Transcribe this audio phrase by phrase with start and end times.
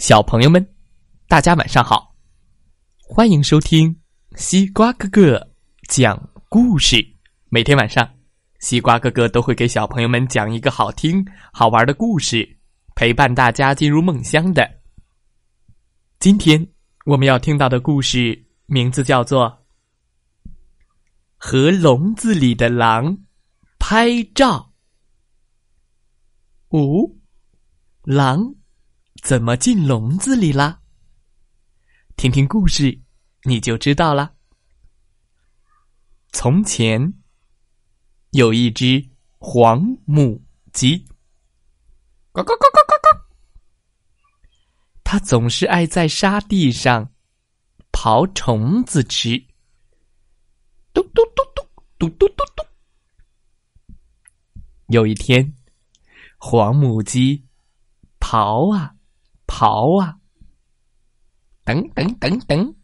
[0.00, 0.66] 小朋友们，
[1.28, 2.16] 大家晚上好！
[3.00, 3.94] 欢迎收听
[4.34, 5.46] 西瓜哥哥
[5.90, 7.06] 讲故事。
[7.50, 8.10] 每天晚上，
[8.60, 11.22] 西瓜哥哥都会给小朋友们讲一个好听、
[11.52, 12.48] 好玩的故事，
[12.94, 14.66] 陪伴大家进入梦乡的。
[16.18, 16.66] 今天
[17.04, 19.50] 我们要听到的故事名字叫做
[21.36, 23.18] 《和笼子里的狼
[23.78, 24.72] 拍照》。
[26.78, 27.14] 哦，
[28.04, 28.54] 狼。
[29.22, 30.80] 怎么进笼子里啦？
[32.16, 32.98] 听听故事，
[33.44, 34.34] 你就知道了。
[36.32, 37.12] 从前
[38.30, 40.42] 有一只黄母
[40.72, 40.98] 鸡，
[42.32, 43.08] 呱呱呱呱呱呱，
[45.04, 47.12] 它总是爱在沙地上
[47.92, 49.38] 刨虫子吃。
[50.92, 51.62] 嘟嘟嘟嘟
[51.98, 52.64] 嘟嘟嘟嘟。
[54.88, 55.54] 有一天，
[56.38, 57.46] 黄母鸡
[58.18, 58.96] 刨啊。
[59.60, 60.16] 刨啊！
[61.64, 62.74] 等等等等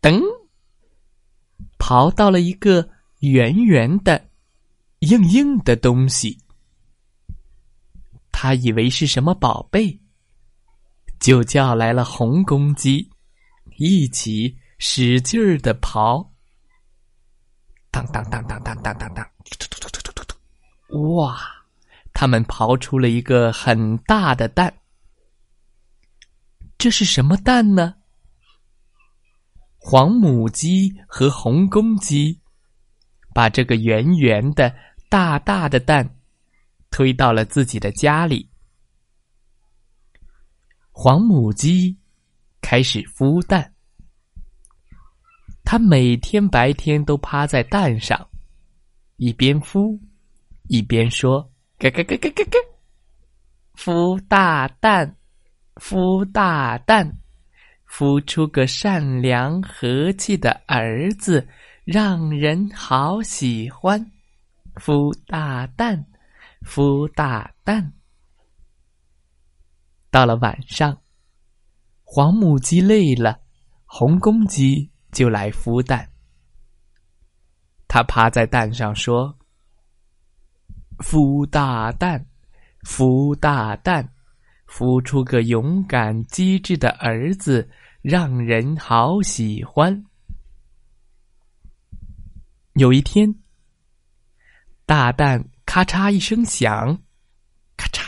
[0.00, 0.22] 等，
[1.80, 4.24] 刨到了一个圆圆的、
[5.00, 6.38] 硬硬的东西。
[8.30, 9.98] 他以为是什么宝贝，
[11.18, 13.10] 就叫来了红公鸡，
[13.78, 16.24] 一起使劲儿的刨。
[17.90, 19.28] 当当当当当当当当！
[19.58, 21.16] 突突突突突突突！
[21.16, 21.36] 哇！
[22.12, 24.72] 他们刨出了一个很大的蛋。
[26.78, 27.96] 这是什么蛋呢？
[29.78, 32.40] 黄母鸡和红公鸡
[33.34, 34.72] 把这个圆圆的、
[35.08, 36.16] 大大的蛋
[36.88, 38.48] 推到了自己的家里。
[40.92, 41.98] 黄母鸡
[42.60, 43.72] 开始孵蛋，
[45.64, 48.28] 它每天白天都趴在蛋上，
[49.16, 49.98] 一边孵
[50.68, 52.60] 一边说：“咯咯咯咯咯咯，
[53.74, 55.16] 孵大蛋。”
[55.78, 57.10] 孵大蛋，
[57.88, 61.46] 孵出个善良和气的儿子，
[61.84, 64.04] 让人好喜欢。
[64.74, 66.04] 孵大蛋，
[66.62, 67.92] 孵大蛋。
[70.10, 71.00] 到了晚上，
[72.02, 73.40] 黄母鸡累了，
[73.86, 76.10] 红公鸡就来孵蛋。
[77.86, 79.38] 它趴在蛋上说
[80.98, 82.26] ：“孵大蛋，
[82.82, 84.08] 孵大蛋。”
[84.68, 87.68] 孵出个勇敢机智的儿子，
[88.02, 90.04] 让人好喜欢。
[92.74, 93.34] 有一天，
[94.84, 97.02] 大蛋咔嚓一声响，
[97.76, 98.06] 咔嚓，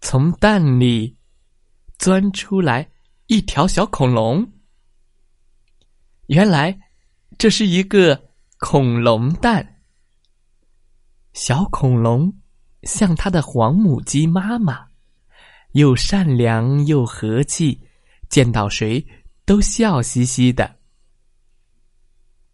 [0.00, 1.16] 从蛋里
[1.98, 2.88] 钻出来
[3.26, 4.46] 一条小恐龙。
[6.26, 6.78] 原来
[7.36, 9.82] 这是一个恐龙蛋，
[11.32, 12.32] 小恐龙。
[12.84, 14.86] 像他的黄母鸡妈妈，
[15.72, 17.80] 又善良又和气，
[18.28, 19.04] 见到谁
[19.44, 20.76] 都笑嘻嘻的。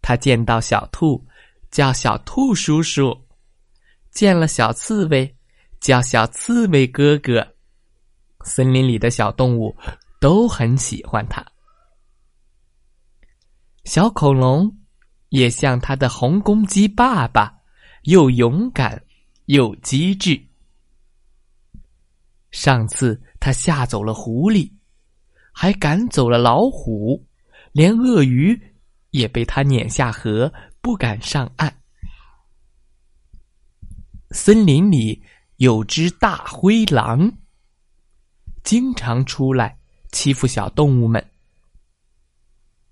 [0.03, 1.27] 他见到小兔，
[1.71, 3.13] 叫小兔叔叔；
[4.11, 5.37] 见了小刺猬，
[5.81, 7.47] 叫小刺猬哥哥。
[8.43, 9.77] 森林里的小动物
[10.19, 11.45] 都很喜欢他。
[13.85, 14.79] 小恐龙
[15.29, 17.55] 也像他的红公鸡爸爸，
[18.05, 19.03] 又勇敢。
[19.51, 20.41] 又机智。
[22.53, 24.71] 上次他吓走了狐狸，
[25.53, 27.27] 还赶走了老虎，
[27.73, 28.57] 连鳄鱼
[29.11, 31.73] 也被他撵下河，不敢上岸。
[34.31, 35.21] 森林里
[35.57, 37.33] 有只大灰狼，
[38.63, 39.77] 经常出来
[40.13, 41.25] 欺负小动物们。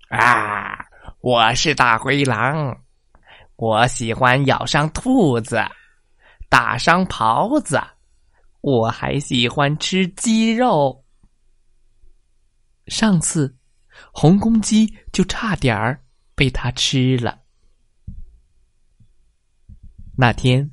[0.09, 0.77] 啊，
[1.21, 2.77] 我是大灰狼，
[3.55, 5.57] 我喜欢咬伤兔子。
[6.49, 7.79] 打伤狍子，
[8.61, 11.05] 我还喜欢吃鸡肉。
[12.87, 13.55] 上次
[14.11, 17.39] 红公鸡就差点儿被他吃了。
[20.17, 20.69] 那天，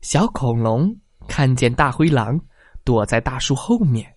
[0.00, 2.40] 小恐龙看见大灰狼
[2.82, 4.16] 躲在大树后面，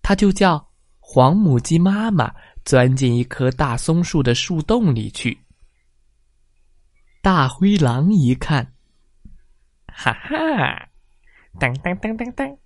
[0.00, 0.66] 他就叫
[0.98, 2.34] 黄母鸡妈妈
[2.64, 5.38] 钻进一棵大松树的树洞里去。
[7.22, 8.75] 大灰狼一看。
[10.06, 10.88] 哈哈，
[11.58, 12.56] 噔噔噔噔噔，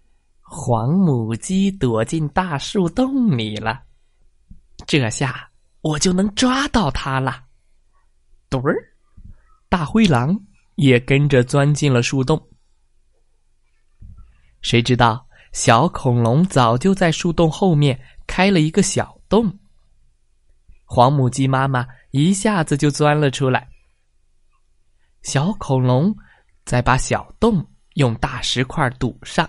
[0.42, 3.82] 黄母鸡躲进大树洞里了，
[4.86, 5.48] 这下
[5.80, 7.44] 我就能抓到它了。
[8.50, 8.76] 墩儿，
[9.70, 10.38] 大灰狼
[10.74, 12.38] 也跟着钻进了树洞。
[14.60, 19.58] 谁知道小恐龙早就在树洞后面开了一个小洞，
[20.84, 23.66] 黄母鸡妈妈一下子就钻了出来，
[25.22, 26.14] 小恐龙。
[26.64, 29.48] 再把小洞用大石块堵上，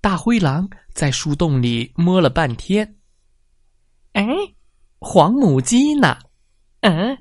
[0.00, 2.96] 大灰狼在树洞里摸了半天。
[4.12, 4.26] 哎，
[4.98, 6.18] 黄母鸡呢？
[6.80, 7.16] 嗯，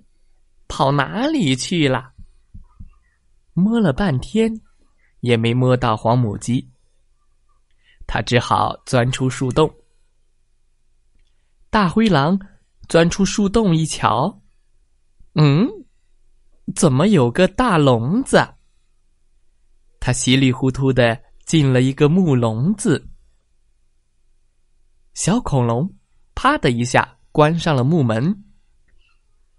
[0.68, 2.12] 跑哪里去了？
[3.53, 4.51] 摸了半天，
[5.19, 6.69] 也没摸到黄母鸡。
[8.07, 9.74] 他只好钻出树洞。
[11.69, 12.38] 大灰狼
[12.89, 14.42] 钻出树洞一瞧，
[15.36, 15.65] 嗯，
[16.76, 18.48] 怎么有个大笼子？
[20.00, 23.08] 他稀里糊涂的进了一个木笼子。
[25.14, 25.92] 小恐龙
[26.34, 28.44] 啪的一下关上了木门，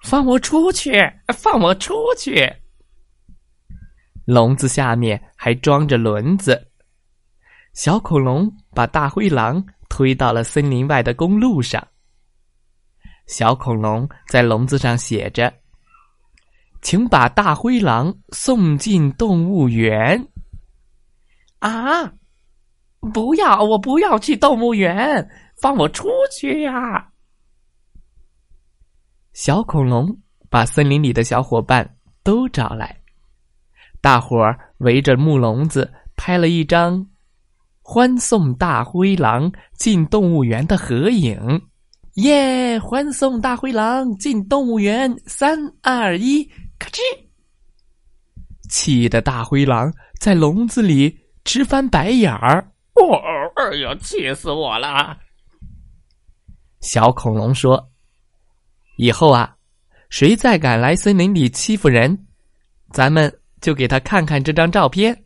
[0.03, 0.93] 放我出去！
[1.35, 2.53] 放我出去！
[4.25, 6.71] 笼子下面还装着轮子。
[7.73, 11.87] 小恐龙把大灰狼推到了森林外的公路上。
[13.27, 15.53] 小恐龙在笼子上写着
[16.83, 20.29] ：“请把大灰狼送进动物园。”
[21.61, 22.13] 啊！
[23.13, 23.63] 不要！
[23.63, 25.29] 我不要去动物园，
[25.61, 27.09] 放我出去呀！
[29.33, 30.19] 小恐龙
[30.51, 32.97] 把森林里的小伙伴都找来，
[34.01, 37.07] 大伙儿围着木笼子拍了一张。
[37.81, 41.61] 欢送大灰狼进动物园的合影，
[42.15, 42.79] 耶！
[42.79, 46.49] 欢送大灰狼进动物园，三二一，
[46.83, 47.01] 咔吱！
[48.69, 52.73] 气得大灰狼在笼子里直翻白眼儿。
[52.95, 53.15] 哦，
[53.55, 55.17] 哎呀，气死我了！
[56.81, 57.93] 小恐龙说
[58.99, 59.57] ：“以后啊，
[60.11, 62.27] 谁再敢来森林里欺负人，
[62.91, 65.25] 咱们就给他看看这张照片，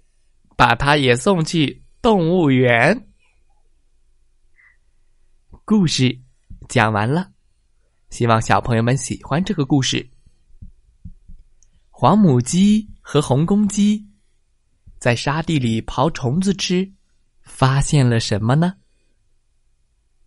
[0.57, 3.09] 把他也送去。”动物园
[5.65, 6.17] 故事
[6.69, 7.33] 讲完了，
[8.11, 10.09] 希望小朋友们喜欢这个故事。
[11.99, 14.07] 黄母鸡和红公鸡
[14.99, 16.87] 在沙地里刨虫子吃，
[17.41, 18.75] 发现了什么呢？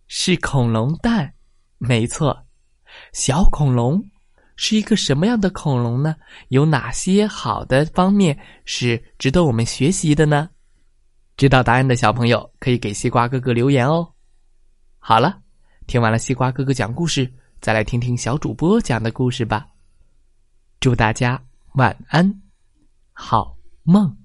[0.08, 1.32] 是恐龙蛋，
[1.78, 2.44] 没错。
[3.12, 4.04] 小恐龙
[4.56, 6.16] 是一个什么样的恐龙呢？
[6.48, 10.50] 有哪些好的方面是值得我们学习的呢？
[11.36, 14.12] 知道答案的小朋友可以给西瓜哥哥留言哦。
[14.98, 15.40] 好了，
[15.86, 19.68] 听完了西瓜哥哥讲故事，再来听听小主播讲的故事吧。
[20.80, 21.40] 祝大家
[21.74, 22.42] 晚安，
[23.12, 24.19] 好梦。